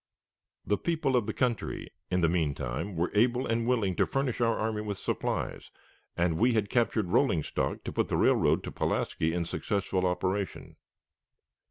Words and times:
The 0.65 0.79
people 0.79 1.15
of 1.15 1.27
the 1.27 1.31
country, 1.33 1.91
in 2.09 2.21
the 2.21 2.27
mean 2.27 2.55
time, 2.55 2.95
were 2.95 3.11
able 3.13 3.45
and 3.45 3.67
willing 3.67 3.95
to 3.97 4.07
furnish 4.07 4.41
our 4.41 4.57
army 4.57 4.81
with 4.81 4.97
supplies, 4.97 5.69
and 6.17 6.39
we 6.39 6.53
had 6.53 6.71
captured 6.71 7.09
rolling 7.11 7.43
stock 7.43 7.83
to 7.83 7.91
put 7.93 8.07
the 8.07 8.17
railroad 8.17 8.63
to 8.63 8.71
Pulaski 8.71 9.31
in 9.31 9.45
successful 9.45 10.07
operation. 10.07 10.75